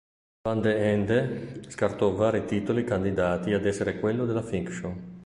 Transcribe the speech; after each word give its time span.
Van 0.41 0.59
de 0.61 0.73
Ende 0.93 1.61
scartò 1.67 2.09
vari 2.15 2.45
titoli 2.45 2.83
"candidati" 2.83 3.53
ad 3.53 3.67
essere 3.67 3.99
quello 3.99 4.25
della 4.25 4.41
fiction. 4.41 5.19